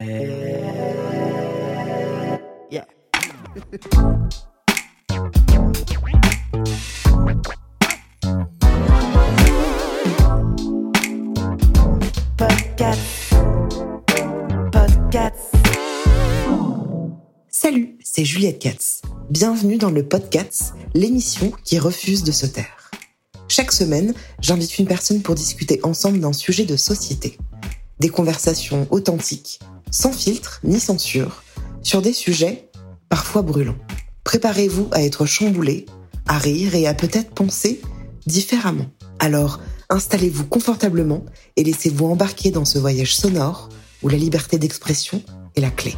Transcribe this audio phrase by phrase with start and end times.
[0.00, 0.10] Yeah.
[12.36, 13.34] Podcast.
[14.72, 15.36] Podcast.
[17.48, 19.00] Salut, c'est Juliette Katz.
[19.30, 22.90] Bienvenue dans le Podcast, l'émission qui refuse de se taire.
[23.46, 27.38] Chaque semaine, j'invite une personne pour discuter ensemble d'un sujet de société.
[28.00, 31.42] Des conversations authentiques, sans filtre ni censure,
[31.82, 32.70] sur des sujets
[33.08, 33.78] parfois brûlants.
[34.24, 35.86] Préparez-vous à être chamboulé,
[36.26, 37.80] à rire et à peut-être penser
[38.26, 38.86] différemment.
[39.18, 41.24] Alors, installez-vous confortablement
[41.56, 43.68] et laissez-vous embarquer dans ce voyage sonore
[44.02, 45.22] où la liberté d'expression
[45.56, 45.94] est la clé.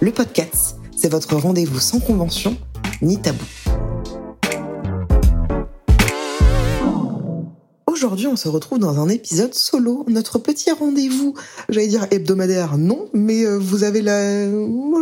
[0.00, 2.56] Le podcast, c'est votre rendez-vous sans convention
[3.02, 3.44] ni tabou.
[8.04, 11.32] Aujourd'hui, on se retrouve dans un épisode solo, notre petit rendez-vous,
[11.70, 14.46] j'allais dire hebdomadaire, non, mais euh, vous avez la...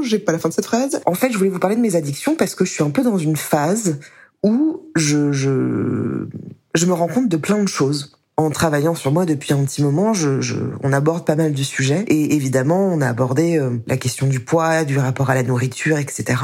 [0.05, 1.01] J'ai pas la fin de cette phrase.
[1.05, 3.03] En fait, je voulais vous parler de mes addictions parce que je suis un peu
[3.03, 3.99] dans une phase
[4.45, 8.13] où je, je, me rends compte de plein de choses.
[8.37, 12.05] En travaillant sur moi depuis un petit moment, je, on aborde pas mal de sujets
[12.07, 15.99] et évidemment, on a abordé euh, la question du poids, du rapport à la nourriture,
[15.99, 16.37] etc.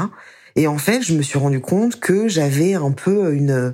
[0.57, 3.73] Et en fait, je me suis rendu compte que j'avais un peu une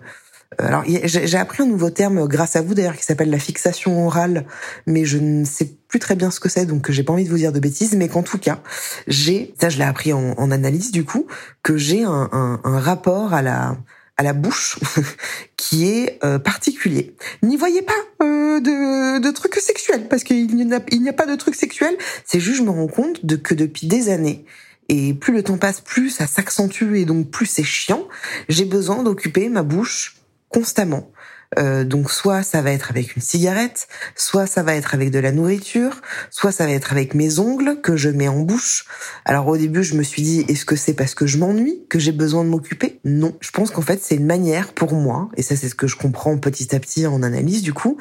[0.57, 3.39] alors, y a- j'ai appris un nouveau terme grâce à vous d'ailleurs qui s'appelle la
[3.39, 4.45] fixation orale,
[4.85, 7.29] mais je ne sais plus très bien ce que c'est, donc j'ai pas envie de
[7.29, 8.61] vous dire de bêtises, mais qu'en tout cas,
[9.07, 11.27] j'ai, ça je l'ai appris en, en analyse du coup,
[11.63, 13.77] que j'ai un, un, un rapport à la
[14.17, 14.79] à la bouche
[15.57, 17.15] qui est euh, particulier.
[17.43, 17.91] N'y voyez pas
[18.23, 20.77] euh, de, de trucs sexuels parce qu'il n'y a,
[21.09, 21.97] a pas de trucs sexuels.
[22.23, 24.45] C'est juste je me rends compte de que depuis des années
[24.87, 28.07] et plus le temps passe, plus ça s'accentue et donc plus c'est chiant.
[28.47, 30.15] J'ai besoin d'occuper ma bouche
[30.55, 31.11] constamment.
[31.59, 35.19] Euh, donc soit ça va être avec une cigarette, soit ça va être avec de
[35.19, 38.85] la nourriture, soit ça va être avec mes ongles que je mets en bouche.
[39.25, 41.99] Alors au début je me suis dit est-ce que c'est parce que je m'ennuie que
[41.99, 42.99] j'ai besoin de m'occuper?
[43.05, 45.87] Non, je pense qu'en fait c'est une manière pour moi, et ça c'est ce que
[45.87, 47.97] je comprends petit à petit en analyse du coup,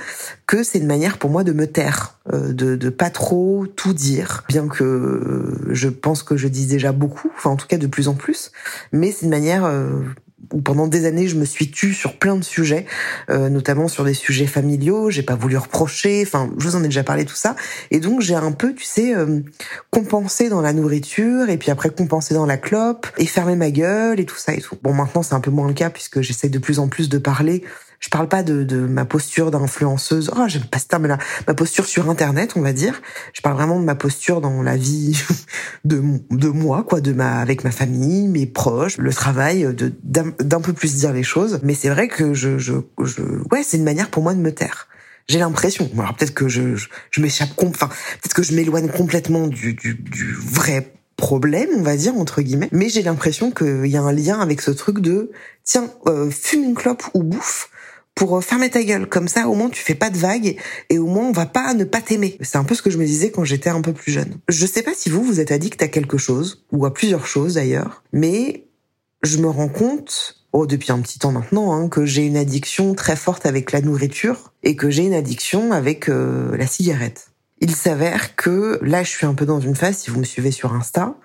[0.46, 3.92] que c'est une manière pour moi de me taire, euh, de, de pas trop tout
[3.92, 7.78] dire, bien que euh, je pense que je dis déjà beaucoup, enfin en tout cas
[7.78, 8.52] de plus en plus,
[8.90, 10.00] mais c'est une manière euh,
[10.52, 12.86] où pendant des années je me suis tue sur plein de sujets,
[13.30, 16.88] euh, notamment sur des sujets familiaux, j'ai pas voulu reprocher, enfin je vous en ai
[16.88, 17.56] déjà parlé tout ça,
[17.90, 19.40] et donc j'ai un peu, tu sais, euh,
[19.90, 24.20] compensé dans la nourriture, et puis après compensé dans la clope, et fermé ma gueule,
[24.20, 24.76] et tout ça et tout.
[24.82, 27.18] Bon maintenant c'est un peu moins le cas puisque j'essaie de plus en plus de
[27.18, 27.64] parler,
[28.04, 31.16] je parle pas de, de ma posture d'influenceuse, oh j'aime pas ce terme-là,
[31.48, 33.00] ma posture sur internet on va dire,
[33.32, 35.18] je parle vraiment de ma posture dans la vie
[35.86, 40.60] de, de moi, quoi, de ma, avec ma famille, mes proches, le travail, de d'un
[40.60, 41.60] peu plus dire les choses.
[41.62, 44.52] Mais c'est vrai que je, je, je ouais, c'est une manière pour moi de me
[44.52, 44.88] taire.
[45.26, 45.90] J'ai l'impression.
[45.96, 49.94] Alors peut-être que je, je, je m'échappe, enfin peut-être que je m'éloigne complètement du, du,
[49.94, 52.68] du vrai problème, on va dire entre guillemets.
[52.72, 55.30] Mais j'ai l'impression qu'il y a un lien avec ce truc de
[55.62, 57.70] tiens, euh, fume une clope ou bouffe
[58.14, 59.08] pour euh, fermer ta gueule.
[59.08, 60.56] Comme ça, au moins, tu fais pas de vagues
[60.90, 62.36] et au moins, on va pas ne pas t'aimer.
[62.40, 64.36] C'est un peu ce que je me disais quand j'étais un peu plus jeune.
[64.48, 67.54] Je sais pas si vous, vous êtes addict à quelque chose, ou à plusieurs choses
[67.54, 68.66] d'ailleurs, mais
[69.22, 72.94] je me rends compte, oh, depuis un petit temps maintenant, hein, que j'ai une addiction
[72.94, 77.28] très forte avec la nourriture et que j'ai une addiction avec euh, la cigarette.
[77.60, 80.50] Il s'avère que là, je suis un peu dans une phase, si vous me suivez
[80.50, 81.16] sur Insta,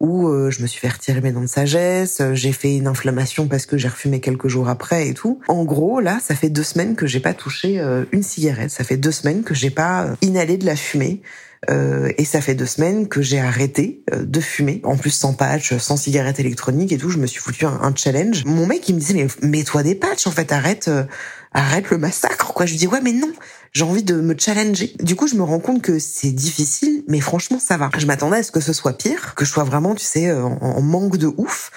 [0.00, 2.86] où euh, je me suis fait retirer mes dents de sagesse, euh, j'ai fait une
[2.86, 5.40] inflammation parce que j'ai refumé quelques jours après et tout.
[5.46, 8.70] En gros, là, ça fait deux semaines que j'ai pas touché euh, une cigarette.
[8.70, 11.20] Ça fait deux semaines que j'ai pas euh, inhalé de la fumée.
[11.68, 14.80] Euh, et ça fait deux semaines que j'ai arrêté euh, de fumer.
[14.82, 17.94] En plus, sans patch, sans cigarette électronique et tout, je me suis foutu un, un
[17.94, 18.46] challenge.
[18.46, 21.04] Mon mec, il me disait, mais mets-toi des patchs, en fait, arrête, euh,
[21.52, 22.64] arrête le massacre, quoi.
[22.64, 23.30] Je lui dis, ouais, mais non,
[23.72, 24.94] j'ai envie de me challenger.
[25.00, 27.90] Du coup, je me rends compte que c'est difficile, mais franchement, ça va.
[27.96, 30.58] Je m'attendais à ce que ce soit pire, que je sois vraiment, tu sais, en,
[30.60, 31.70] en manque de ouf.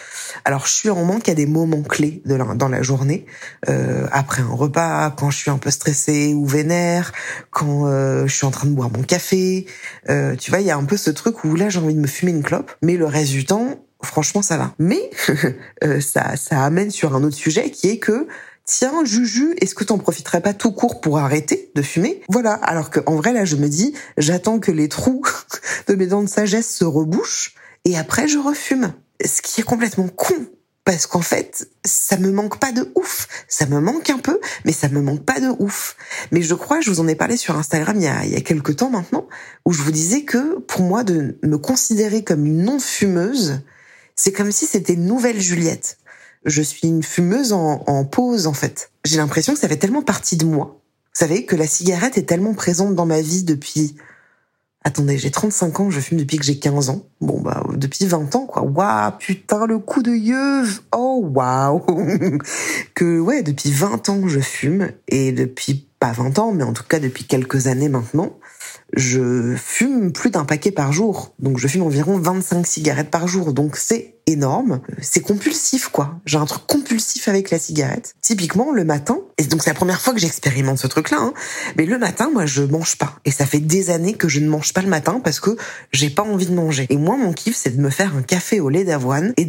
[0.45, 3.25] Alors, je suis en manque à des moments clés de la, dans la journée,
[3.69, 7.11] euh, après un repas, quand je suis un peu stressée ou vénère,
[7.51, 9.65] quand euh, je suis en train de boire mon café.
[10.09, 11.99] Euh, tu vois, il y a un peu ce truc où là, j'ai envie de
[11.99, 14.73] me fumer une clope, mais le reste du temps, franchement, ça va.
[14.79, 15.09] Mais
[15.83, 18.27] euh, ça, ça amène sur un autre sujet qui est que
[18.65, 22.21] tiens, Juju, est-ce que t'en profiterais pas tout court pour arrêter de fumer?
[22.29, 22.53] Voilà.
[22.53, 25.23] Alors qu'en vrai, là, je me dis, j'attends que les trous
[25.87, 27.55] de mes dents de sagesse se rebouchent
[27.85, 28.93] et après, je refume.
[29.23, 30.35] Ce qui est complètement con
[30.85, 33.27] parce qu'en fait, ça me manque pas de ouf.
[33.47, 35.95] Ça me manque un peu, mais ça me manque pas de ouf.
[36.31, 38.35] Mais je crois, je vous en ai parlé sur Instagram il y a, il y
[38.35, 39.27] a quelques temps maintenant,
[39.65, 43.61] où je vous disais que pour moi, de me considérer comme une non-fumeuse,
[44.15, 45.97] c'est comme si c'était une nouvelle Juliette.
[46.45, 48.91] Je suis une fumeuse en, en pause, en fait.
[49.05, 50.79] J'ai l'impression que ça fait tellement partie de moi.
[51.13, 53.95] Vous savez, que la cigarette est tellement présente dans ma vie depuis
[54.85, 57.03] Attendez, j'ai 35 ans, je fume depuis que j'ai 15 ans.
[57.21, 58.63] Bon, bah, depuis 20 ans, quoi.
[58.63, 61.81] Waouh, putain, le coup de yeux Oh, waouh
[62.93, 64.91] Que, ouais, depuis 20 ans, je fume.
[65.07, 68.37] Et depuis, pas 20 ans, mais en tout cas depuis quelques années maintenant,
[68.93, 71.33] je fume plus d'un paquet par jour.
[71.39, 73.53] Donc je fume environ 25 cigarettes par jour.
[73.53, 74.81] Donc c'est énorme.
[75.01, 76.19] C'est compulsif, quoi.
[76.25, 78.15] J'ai un truc compulsif avec la cigarette.
[78.21, 81.33] Typiquement, le matin, et donc c'est la première fois que j'expérimente ce truc-là, hein,
[81.77, 83.19] mais le matin, moi, je mange pas.
[83.25, 85.57] Et ça fait des années que je ne mange pas le matin parce que
[85.91, 86.87] j'ai pas envie de manger.
[86.89, 89.45] Et moi, mon kiff, c'est de me faire un café au lait d'avoine et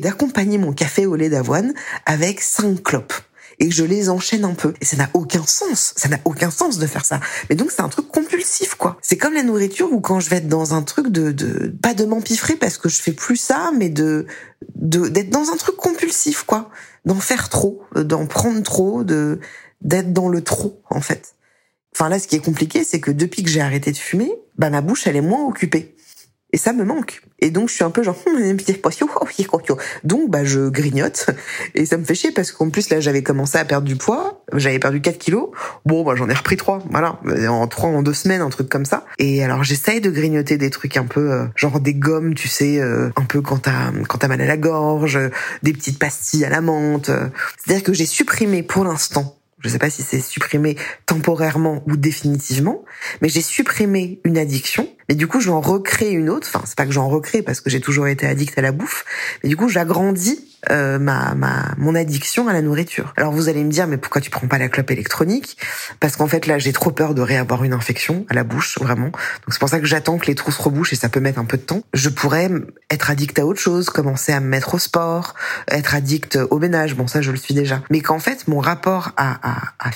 [0.00, 1.72] d'accompagner mon café au lait d'avoine
[2.06, 3.14] avec 5 clopes
[3.60, 4.74] et je les enchaîne un peu.
[4.80, 5.92] Et ça n'a aucun sens.
[5.96, 7.20] Ça n'a aucun sens de faire ça.
[7.48, 8.96] Mais donc c'est un truc compulsif, quoi.
[9.02, 11.94] C'est comme la nourriture où quand je vais être dans un truc de, de pas
[11.94, 14.26] de m'empiffrer parce que je fais plus ça, mais de
[14.74, 16.70] d'être dans un truc compulsif, quoi.
[17.04, 19.40] D'en faire trop, d'en prendre trop, de
[19.80, 21.34] d'être dans le trop, en fait.
[21.94, 24.70] Enfin là, ce qui est compliqué, c'est que depuis que j'ai arrêté de fumer, bah
[24.70, 25.96] ma bouche elle est moins occupée.
[26.52, 27.20] Et ça me manque.
[27.40, 28.16] Et donc je suis un peu genre
[30.04, 31.26] donc bah je grignote
[31.74, 34.42] et ça me fait chier parce qu'en plus là j'avais commencé à perdre du poids,
[34.54, 35.50] j'avais perdu 4 kilos.
[35.84, 38.84] Bon bah j'en ai repris 3, voilà, en 3 en 2 semaines un truc comme
[38.84, 39.04] ça.
[39.18, 42.80] Et alors j'essaye de grignoter des trucs un peu euh, genre des gommes, tu sais,
[42.80, 45.18] euh, un peu quand t'as quand t'as mal à la gorge,
[45.62, 47.10] des petites pastilles à la menthe.
[47.58, 50.76] C'est-à-dire que j'ai supprimé pour l'instant je sais pas si c'est supprimé
[51.06, 52.84] temporairement ou définitivement,
[53.22, 56.48] mais j'ai supprimé une addiction mais du coup, j'en recrée une autre.
[56.52, 59.04] Enfin, c'est pas que j'en recrée parce que j'ai toujours été addict à la bouffe,
[59.42, 63.12] mais du coup, j'agrandis euh, ma, ma mon addiction à la nourriture.
[63.16, 65.56] Alors vous allez me dire mais pourquoi tu prends pas la clope électronique?
[66.00, 69.06] Parce qu'en fait là j'ai trop peur de réavoir une infection à la bouche vraiment.
[69.06, 71.38] Donc c'est pour ça que j'attends que les trous se rebouchent et ça peut mettre
[71.38, 71.82] un peu de temps.
[71.94, 72.50] Je pourrais
[72.90, 75.34] être addict à autre chose, commencer à me mettre au sport,
[75.68, 76.96] être addict au ménage.
[76.96, 77.82] Bon ça je le suis déjà.
[77.90, 79.90] Mais qu'en fait mon rapport à à, à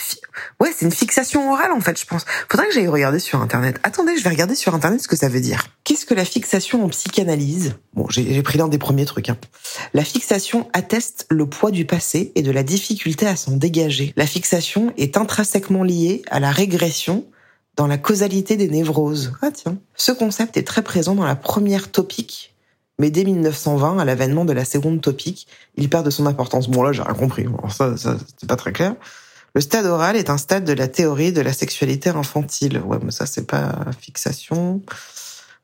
[0.60, 2.24] ouais c'est une fixation orale en fait je pense.
[2.48, 3.80] Faudrait que j'aille regarder sur internet.
[3.82, 5.66] Attendez je vais regarder sur internet ce que ça veut dire.
[5.84, 7.74] Qu'est-ce que la fixation en psychanalyse?
[7.94, 9.28] Bon j'ai pris l'un des premiers trucs.
[9.28, 9.36] Hein.
[9.94, 14.12] La fixation atteste le poids du passé et de la difficulté à s'en dégager.
[14.16, 17.24] La fixation est intrinsèquement liée à la régression
[17.76, 19.32] dans la causalité des névroses.
[19.42, 19.78] Ah tiens.
[19.94, 22.54] Ce concept est très présent dans la première topique,
[22.98, 25.46] mais dès 1920, à l'avènement de la seconde topique,
[25.76, 26.68] il perd de son importance.
[26.68, 27.46] Bon là, j'ai rien compris.
[27.70, 28.94] ça, ça c'est pas très clair.
[29.54, 32.78] Le stade oral est un stade de la théorie de la sexualité infantile.
[32.78, 34.80] Ouais, mais ça, c'est pas fixation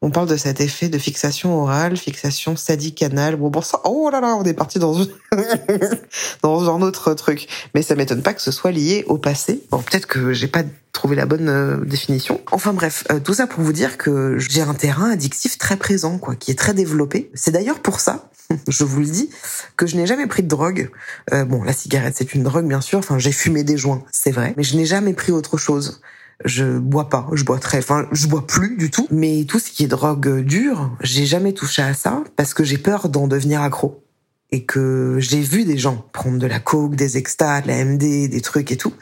[0.00, 3.34] on parle de cet effet de fixation orale, fixation sadique-anale.
[3.34, 4.94] Bon, bon, ça, oh là là, on est parti dans,
[6.42, 7.48] dans un autre truc.
[7.74, 9.60] Mais ça m'étonne pas que ce soit lié au passé.
[9.70, 10.62] Bon, peut-être que j'ai pas
[10.92, 12.40] trouvé la bonne euh, définition.
[12.52, 16.18] Enfin bref, euh, tout ça pour vous dire que j'ai un terrain addictif très présent,
[16.18, 17.30] quoi, qui est très développé.
[17.34, 18.30] C'est d'ailleurs pour ça,
[18.68, 19.30] je vous le dis,
[19.76, 20.90] que je n'ai jamais pris de drogue.
[21.32, 23.00] Euh, bon, la cigarette, c'est une drogue, bien sûr.
[23.00, 24.54] Enfin, j'ai fumé des joints, c'est vrai.
[24.56, 26.00] Mais je n'ai jamais pris autre chose
[26.44, 29.06] je bois pas, je bois très, enfin, je bois plus du tout.
[29.10, 32.78] Mais tout ce qui est drogue dure, j'ai jamais touché à ça parce que j'ai
[32.78, 34.04] peur d'en devenir accro.
[34.50, 38.28] Et que j'ai vu des gens prendre de la coke, des extas, de la MD,
[38.28, 38.94] des trucs et tout.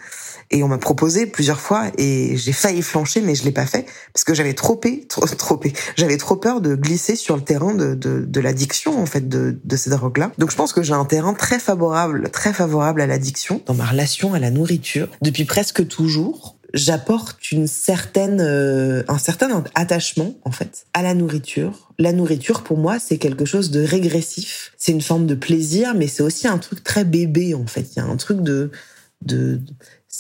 [0.50, 3.87] Et on m'a proposé plusieurs fois et j'ai failli flancher, mais je l'ai pas fait
[4.12, 5.61] parce que j'avais trop trop, trop
[5.97, 9.59] j'avais trop peur de glisser sur le terrain de, de, de l'addiction en fait de,
[9.64, 10.31] de ces drogues-là.
[10.38, 13.87] Donc je pense que j'ai un terrain très favorable, très favorable à l'addiction dans ma
[13.87, 20.51] relation à la nourriture depuis presque toujours j'apporte une certaine euh, un certain attachement en
[20.51, 21.93] fait à la nourriture.
[21.99, 26.09] La nourriture pour moi, c'est quelque chose de régressif, c'est une forme de plaisir mais
[26.09, 28.71] c'est aussi un truc très bébé en fait, il y a un truc de
[29.23, 29.61] de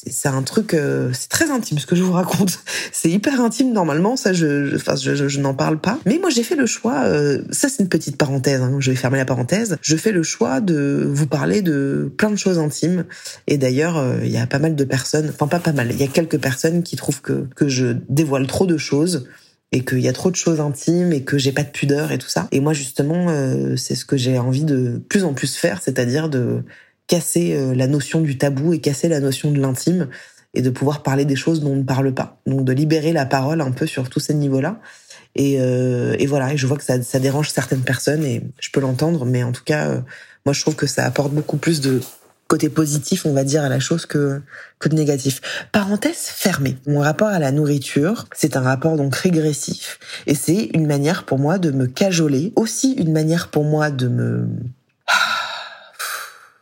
[0.06, 2.60] c'est un truc, euh, c'est très intime ce que je vous raconte.
[2.92, 5.98] C'est hyper intime normalement, ça je, je, enfin, je, je, n'en parle pas.
[6.06, 8.96] Mais moi j'ai fait le choix, euh, ça c'est une petite parenthèse, hein, je vais
[8.96, 9.76] fermer la parenthèse.
[9.82, 13.04] Je fais le choix de vous parler de plein de choses intimes.
[13.46, 16.00] Et d'ailleurs, euh, il y a pas mal de personnes, enfin pas pas mal, il
[16.00, 19.28] y a quelques personnes qui trouvent que que je dévoile trop de choses
[19.72, 22.18] et qu'il y a trop de choses intimes et que j'ai pas de pudeur et
[22.18, 22.48] tout ça.
[22.52, 23.28] Et moi justement,
[23.76, 26.62] c'est ce que j'ai envie de plus en plus faire, c'est-à-dire de
[27.06, 30.08] casser euh, la notion du tabou et casser la notion de l'intime
[30.54, 32.40] et de pouvoir parler des choses dont on ne parle pas.
[32.46, 34.80] Donc de libérer la parole un peu sur tous ces niveaux-là.
[35.34, 38.70] Et, euh, et, voilà, et je vois que ça, ça, dérange certaines personnes et je
[38.70, 40.00] peux l'entendre, mais en tout cas, euh,
[40.46, 42.00] moi je trouve que ça apporte beaucoup plus de
[42.48, 44.40] côté positif, on va dire, à la chose que,
[44.78, 45.40] que de négatif.
[45.72, 46.76] Parenthèse fermée.
[46.86, 49.98] Mon rapport à la nourriture, c'est un rapport donc régressif.
[50.26, 52.52] Et c'est une manière pour moi de me cajoler.
[52.56, 54.48] Aussi une manière pour moi de me,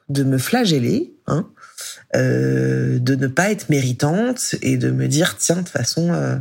[0.09, 1.49] de me flageller, hein,
[2.15, 6.37] euh, de ne pas être méritante et de me dire tiens de toute façon euh,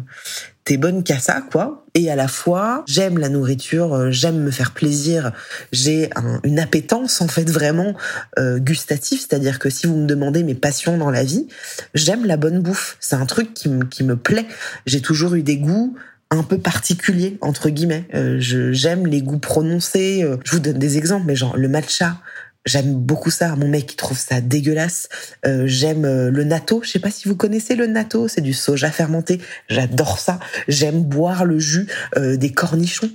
[0.65, 1.85] t'es bonne qu'à ça quoi.
[1.95, 5.31] Et à la fois j'aime la nourriture euh, j'aime me faire plaisir
[5.71, 6.09] j'ai
[6.43, 7.95] une appétence en fait vraiment
[8.37, 9.19] euh, gustative.
[9.19, 11.47] C'est-à-dire que si vous me demandez mes passions dans la vie
[11.93, 12.97] j'aime la bonne bouffe.
[12.99, 14.47] C'est un truc qui, me qui me plaît.
[14.85, 15.95] J'ai toujours eu des goûts
[16.29, 18.05] un peu particuliers entre guillemets.
[18.13, 20.23] Euh, j'aime les goûts prononcés.
[20.23, 22.17] Euh, je vous donne des exemples mais genre le matcha
[22.65, 23.55] J'aime beaucoup ça.
[23.55, 25.09] Mon mec, il trouve ça dégueulasse.
[25.45, 26.81] Euh, j'aime euh, le natto.
[26.83, 28.27] Je sais pas si vous connaissez le natto.
[28.27, 29.41] C'est du soja fermenté.
[29.67, 30.39] J'adore ça.
[30.67, 33.11] J'aime boire le jus euh, des cornichons.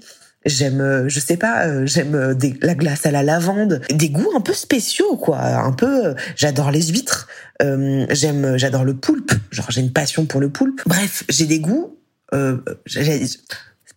[0.47, 5.17] J'aime, je sais pas, j'aime la glace à la lavande, des goûts un peu spéciaux
[5.17, 6.14] quoi, un peu.
[6.37, 7.28] j'adore les huîtres,
[7.61, 10.81] j'aime, j'adore le poulpe, genre j'ai une passion pour le poulpe.
[10.87, 11.99] Bref, j'ai des goûts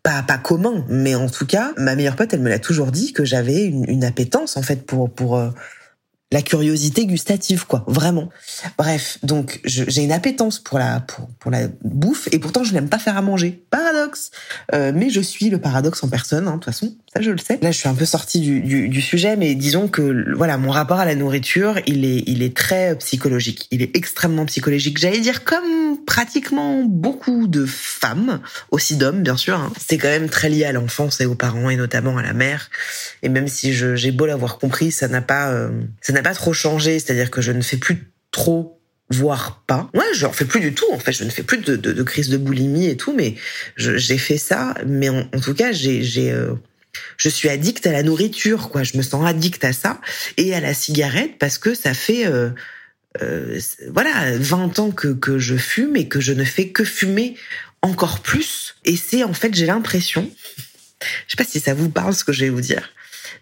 [0.04, 3.14] pas pas commun, mais en tout cas, ma meilleure pote, elle me l'a toujours dit
[3.14, 5.50] que j'avais une, une, appétence en fait pour pour euh,
[6.32, 8.30] la curiosité gustative, quoi, vraiment.
[8.78, 12.88] Bref, donc j'ai une appétence pour la pour, pour la bouffe et pourtant je n'aime
[12.88, 13.64] pas faire à manger.
[13.70, 14.32] Paradoxe.
[14.74, 17.38] Euh, mais je suis le paradoxe en personne, hein, de toute façon, ça je le
[17.38, 17.60] sais.
[17.62, 21.00] Là, je suis un peu sortie du, du, sujet, mais disons que voilà, mon rapport
[21.00, 23.68] à la nourriture, il est il est très psychologique.
[23.72, 25.00] Il est extrêmement psychologique.
[25.00, 29.60] J'allais dire comme pratiquement beaucoup de femmes, aussi d'hommes bien sûr.
[29.60, 29.74] Hein.
[29.86, 32.70] C'est quand même très lié à l'enfance et aux parents et notamment à la mère.
[33.24, 35.70] Et même si j'ai beau l'avoir compris, ça n'a pas euh,
[36.02, 39.90] ça n'a pas trop changé, c'est-à-dire que je ne fais plus trop voire pas.
[39.94, 40.86] Ouais, je n'en fais plus du tout.
[40.92, 43.36] En fait, je ne fais plus de, de, de crise de boulimie et tout, mais
[43.76, 44.76] j'ai fait ça.
[44.86, 46.54] Mais en, tout cas, j'ai, j'ai, euh,
[47.18, 48.84] je suis addict à la nourriture, quoi.
[48.84, 50.00] Je me sens addict à ça
[50.38, 52.50] et à la cigarette parce que ça fait, euh,
[53.22, 53.60] euh,
[53.90, 57.36] voilà, 20 ans que que je fume et que je ne fais que fumer
[57.82, 58.76] encore plus.
[58.86, 60.30] Et c'est en fait, j'ai l'impression,
[61.28, 62.90] je sais pas si ça vous parle ce que je vais vous dire,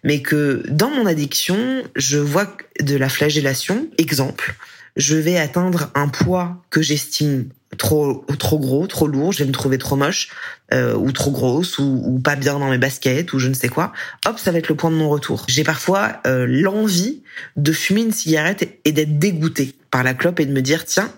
[0.04, 3.88] mais que dans mon addiction, je vois de la flagellation.
[3.98, 4.56] Exemple,
[4.96, 9.52] je vais atteindre un poids que j'estime trop trop gros, trop lourd, je vais me
[9.54, 10.30] trouver trop moche
[10.74, 13.70] euh, ou trop grosse ou, ou, pas bien dans mes baskets ou je ne sais
[13.70, 13.94] quoi.
[14.26, 15.46] Hop, ça va être le point de non retour.
[15.48, 17.22] J'ai parfois euh, l'envie
[17.56, 21.12] de fumer une cigarette et d'être dégoûtée par la clope et de me dire tiens,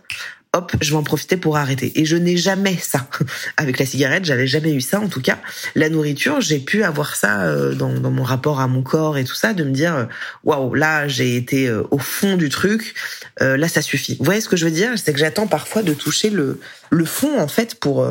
[0.53, 2.00] hop, je vais en profiter pour arrêter.
[2.00, 3.08] Et je n'ai jamais ça
[3.58, 5.39] avec la cigarette, j'avais jamais eu ça en tout cas.
[5.75, 9.24] La nourriture, j'ai pu avoir ça euh, dans, dans, mon rapport à mon corps et
[9.24, 10.05] tout ça, de me dire euh,
[10.43, 12.96] waouh, là j'ai été euh, au fond du truc,
[13.39, 14.17] là ça suffit.
[14.20, 14.91] Vous voyez ce que je veux dire?
[14.98, 18.05] C'est que j'attends parfois de toucher le le fond en fait pour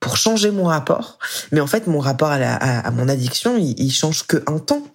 [0.00, 1.18] pour changer mon rapport.
[1.52, 4.58] Mais en fait, mon rapport à, la, à, mon addiction, il, il change que un
[4.58, 4.86] temps.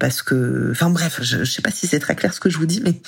[0.00, 2.58] parce que, enfin bref, je, je sais pas si c'est très clair ce que je
[2.58, 3.00] vous dis, mais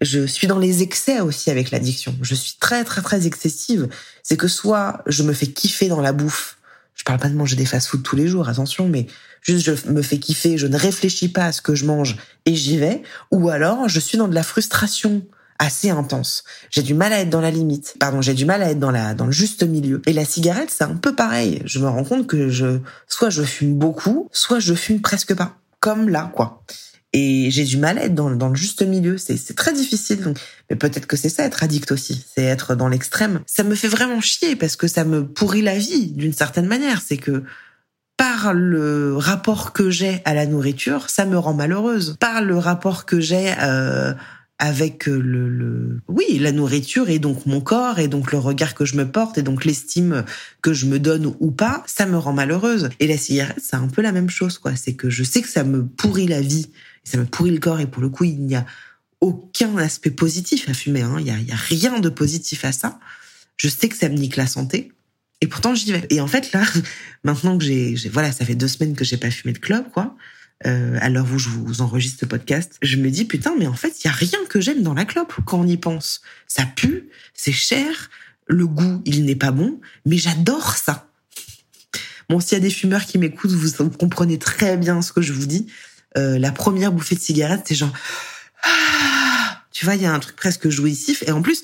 [0.00, 2.14] je suis dans les excès aussi avec l'addiction.
[2.22, 3.88] Je suis très très très excessive.
[4.22, 6.58] C'est que soit je me fais kiffer dans la bouffe.
[6.94, 9.06] Je parle pas de manger des fast-food tous les jours, attention, mais
[9.40, 12.54] juste je me fais kiffer, je ne réfléchis pas à ce que je mange et
[12.54, 13.02] j'y vais.
[13.30, 15.22] Ou alors je suis dans de la frustration
[15.58, 16.44] assez intense.
[16.70, 17.96] J'ai du mal à être dans la limite.
[17.98, 20.02] Pardon, j'ai du mal à être dans la dans le juste milieu.
[20.06, 21.62] Et la cigarette, c'est un peu pareil.
[21.64, 22.78] Je me rends compte que je
[23.08, 25.56] soit je fume beaucoup, soit je fume presque pas.
[25.80, 26.64] Comme là, quoi
[27.12, 29.16] et j'ai du mal à être dans, le juste milieu.
[29.18, 30.34] C'est très difficile.
[30.68, 33.40] Mais peut-être que c'est ça être addict aussi, c'est être dans l'extrême.
[33.46, 37.00] Ça me fait vraiment chier parce que ça me pourrit la vie d'une certaine manière.
[37.00, 37.44] C'est que
[38.18, 42.16] par le rapport que j'ai à la nourriture, ça me rend malheureuse.
[42.20, 44.12] Par le rapport que j'ai euh,
[44.58, 48.84] avec le, le, oui la nourriture et donc mon corps et donc le regard que
[48.84, 50.24] je me porte et donc l'estime
[50.62, 52.90] que je me donne ou pas, ça me rend malheureuse.
[52.98, 54.74] Et la cigarette, c'est un peu la même chose quoi.
[54.74, 56.66] C'est que je sais que ça me pourrit la vie
[57.08, 58.66] ça me pourrit le corps et pour le coup, il n'y a
[59.20, 61.02] aucun aspect positif à fumer.
[61.02, 61.16] Hein.
[61.18, 63.00] Il n'y a, y a rien de positif à ça.
[63.56, 64.92] Je sais que ça me nique la santé.
[65.40, 66.06] Et pourtant, j'y vais.
[66.10, 66.64] Et en fait, là,
[67.24, 70.16] maintenant que j'ai, voilà, ça fait deux semaines que j'ai pas fumé de club, quoi.
[70.66, 73.74] Euh, à l'heure où je vous enregistre ce podcast, je me dis putain, mais en
[73.74, 76.20] fait, il y a rien que j'aime dans la clope quand on y pense.
[76.48, 78.10] Ça pue, c'est cher,
[78.48, 81.12] le goût, il n'est pas bon, mais j'adore ça.
[82.28, 85.32] Bon, s'il y a des fumeurs qui m'écoutent, vous comprenez très bien ce que je
[85.32, 85.68] vous dis.
[86.16, 87.92] Euh, la première bouffée de cigarette, c'est genre,
[88.64, 91.22] ah, tu vois, il y a un truc presque jouissif.
[91.26, 91.62] Et en plus,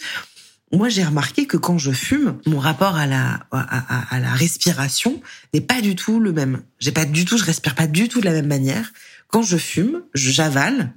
[0.73, 5.21] moi, j'ai remarqué que quand je fume, mon rapport à la à, la respiration
[5.53, 6.63] n'est pas du tout le même.
[6.79, 8.93] J'ai pas du tout, je respire pas du tout de la même manière.
[9.29, 10.93] Quand je fume, j'avale,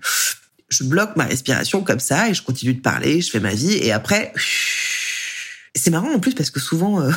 [0.70, 3.74] je bloque ma respiration comme ça et je continue de parler, je fais ma vie
[3.74, 4.34] et après,
[5.75, 7.12] c'est marrant en plus parce que souvent, euh,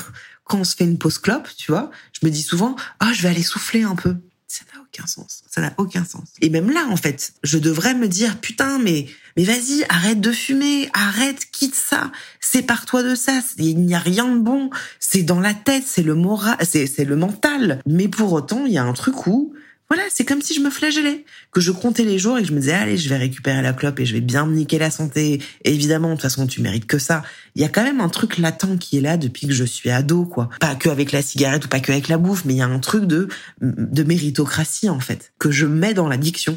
[0.44, 3.22] quand on se fait une pause clope, tu vois, je me dis souvent, ah, je
[3.22, 4.16] vais aller souffler un peu
[4.50, 5.44] ça n'a aucun sens.
[5.48, 6.24] Ça n'a aucun sens.
[6.40, 10.32] Et même là, en fait, je devrais me dire, putain, mais, mais vas-y, arrête de
[10.32, 13.40] fumer, arrête, quitte ça, sépare-toi de ça.
[13.58, 14.70] Il n'y a rien de bon.
[14.98, 17.80] C'est dans la tête, c'est le moral, c'est, c'est le mental.
[17.86, 19.54] Mais pour autant, il y a un truc où,
[19.90, 22.52] voilà, c'est comme si je me flagellais, que je comptais les jours et que je
[22.52, 24.88] me disais allez, je vais récupérer la clope et je vais bien me niquer la
[24.88, 25.42] santé.
[25.64, 27.24] Évidemment, de toute façon, tu mérites que ça.
[27.56, 29.90] Il y a quand même un truc latent qui est là depuis que je suis
[29.90, 30.48] ado, quoi.
[30.60, 32.68] Pas que avec la cigarette ou pas que avec la bouffe, mais il y a
[32.68, 33.26] un truc de
[33.60, 36.56] de méritocratie en fait que je mets dans l'addiction.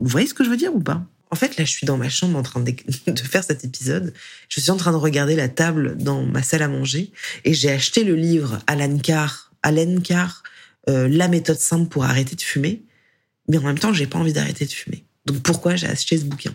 [0.00, 1.06] Vous voyez ce que je veux dire ou pas?
[1.30, 2.60] En fait, là, je suis dans ma chambre en train
[3.06, 4.14] de faire cet épisode.
[4.48, 7.10] Je suis en train de regarder la table dans ma salle à manger
[7.44, 10.43] et j'ai acheté le livre Alan Carr, Alan Carr
[10.88, 12.82] euh, la méthode simple pour arrêter de fumer,
[13.48, 15.04] mais en même temps, j'ai pas envie d'arrêter de fumer.
[15.26, 16.54] Donc pourquoi j'ai acheté ce bouquin?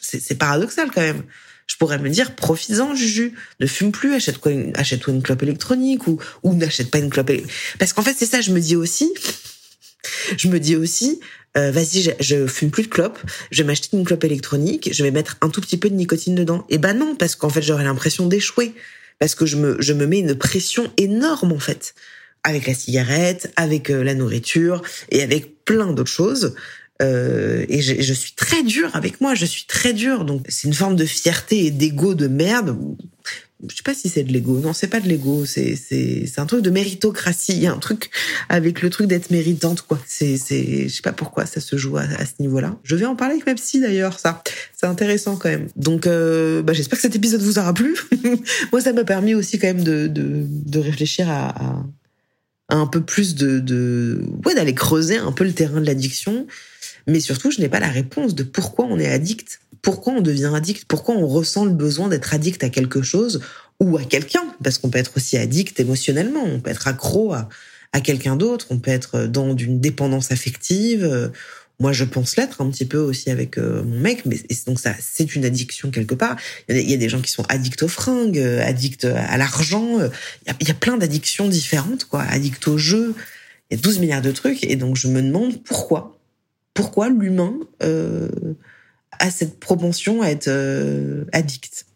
[0.00, 1.24] C'est paradoxal quand même.
[1.66, 6.06] Je pourrais me dire, profites-en, Juju, ne fume plus, achète-toi une, achète une clope électronique
[6.06, 7.30] ou, ou n'achète pas une clope
[7.78, 9.12] Parce qu'en fait, c'est ça, je me dis aussi,
[10.36, 11.20] je me dis aussi,
[11.56, 13.18] euh, vas-y, je, je, fume plus de clope,
[13.50, 16.34] je vais m'acheter une clope électronique, je vais mettre un tout petit peu de nicotine
[16.34, 16.66] dedans.
[16.68, 18.74] Et ben non, parce qu'en fait, j'aurais l'impression d'échouer.
[19.20, 21.94] Parce que je me, je me mets une pression énorme, en fait
[22.44, 26.54] avec la cigarette, avec euh, la nourriture et avec plein d'autres choses.
[27.02, 30.24] Euh, et je, je, suis très dure avec moi, je suis très dure.
[30.24, 32.76] Donc c'est une forme de fierté et d'ego de merde.
[33.68, 34.58] Je sais pas si c'est de l'ego.
[34.58, 35.44] Non, c'est pas de l'ego.
[35.46, 37.52] C'est c'est c'est un truc de méritocratie.
[37.52, 38.10] Il y a un truc
[38.48, 39.98] avec le truc d'être méritante quoi.
[40.06, 42.76] C'est c'est je sais pas pourquoi ça se joue à, à ce niveau-là.
[42.84, 44.18] Je vais en parler avec ma psy d'ailleurs.
[44.18, 44.42] Ça
[44.76, 45.68] c'est intéressant quand même.
[45.76, 47.96] Donc euh, bah, j'espère que cet épisode vous aura plu.
[48.72, 51.86] moi ça m'a permis aussi quand même de de, de réfléchir à, à
[52.68, 56.46] un peu plus de, de ouais d'aller creuser un peu le terrain de l'addiction.
[57.06, 59.60] Mais surtout je n'ai pas la réponse de pourquoi on est addict.
[59.82, 60.86] Pourquoi on devient addict?
[60.88, 63.42] Pourquoi on ressent le besoin d'être addict à quelque chose
[63.80, 64.44] ou à quelqu'un?
[64.62, 66.42] Parce qu'on peut être aussi addict émotionnellement.
[66.42, 67.50] On peut être accro à,
[67.92, 68.68] à quelqu'un d'autre.
[68.70, 71.30] On peut être dans une dépendance affective
[71.80, 74.94] moi, je pense l'être un petit peu aussi avec euh, mon mec, mais donc ça,
[75.00, 76.36] c'est une addiction quelque part.
[76.68, 79.98] Il y, a, des gens qui sont addicts aux fringues, euh, addicts à l'argent.
[80.00, 80.08] Euh,
[80.60, 82.22] il y a, plein d'addictions différentes, quoi.
[82.22, 83.14] Addicts au jeu.
[83.70, 86.18] Il y a 12 milliards de trucs, et donc je me demande pourquoi,
[86.74, 88.28] pourquoi l'humain euh,
[89.18, 90.50] a cette propension à être
[91.32, 91.86] addict?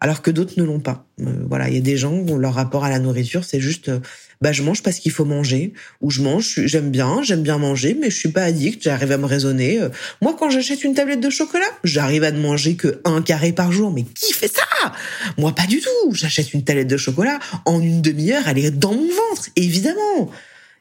[0.00, 1.06] Alors que d'autres ne l'ont pas.
[1.20, 3.90] Euh, voilà, il y a des gens où leur rapport à la nourriture, c'est juste,
[3.90, 4.00] euh,
[4.40, 7.96] bah je mange parce qu'il faut manger, ou je mange, j'aime bien, j'aime bien manger,
[7.98, 9.80] mais je suis pas addict, j'arrive à me raisonner.
[9.80, 9.90] Euh.
[10.22, 13.70] Moi, quand j'achète une tablette de chocolat, j'arrive à ne manger que un carré par
[13.70, 14.92] jour, mais qui fait ça?
[15.36, 16.12] Moi, pas du tout.
[16.12, 20.30] J'achète une tablette de chocolat, en une demi-heure, elle est dans mon ventre, évidemment.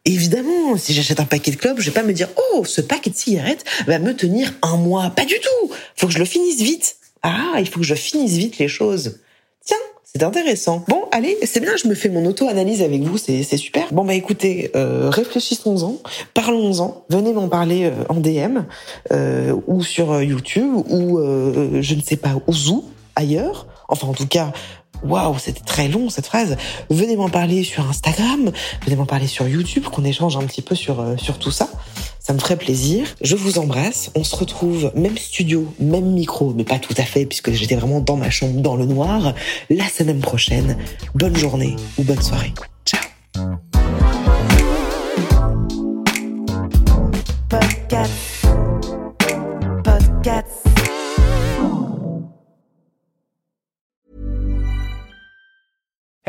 [0.06, 3.10] Évidemment, si j'achète un paquet de clopes, je vais pas me dire oh ce paquet
[3.10, 5.10] de cigarettes va me tenir un mois.
[5.10, 5.72] Pas du tout.
[5.98, 6.96] Faut que je le finisse vite.
[7.22, 9.20] Ah, il faut que je finisse vite les choses.
[10.12, 10.84] C'est intéressant.
[10.88, 13.94] Bon, allez, c'est bien, je me fais mon auto-analyse avec vous, c'est super.
[13.94, 15.98] Bon, bah écoutez, euh, réfléchissons-en,
[16.34, 18.66] parlons-en, venez m'en parler euh, en DM,
[19.12, 23.68] euh, ou sur euh, YouTube, ou euh, je ne sais pas, où, ailleurs.
[23.88, 24.52] Enfin, en tout cas,
[25.04, 26.58] waouh, c'était très long cette phrase.
[26.90, 28.52] Venez m'en parler sur Instagram,
[28.86, 31.70] venez m'en parler sur YouTube, qu'on échange un petit peu sur, sur tout ça.
[32.30, 33.08] Ça me ferait plaisir.
[33.24, 34.12] Je vous embrasse.
[34.14, 38.02] On se retrouve même studio, même micro, mais pas tout à fait puisque j'étais vraiment
[38.02, 39.34] dans ma chambre dans le noir
[39.72, 40.78] la semaine prochaine.
[41.16, 42.54] Bonne journée ou bonne soirée.
[42.86, 43.02] Ciao.